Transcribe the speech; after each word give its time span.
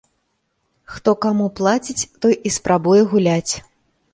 Хто 0.93 1.13
каму 1.27 1.45
плаціць, 1.59 2.09
той 2.25 2.35
і 2.51 2.53
спрабуе 2.59 3.01
гуляць. 3.13 3.53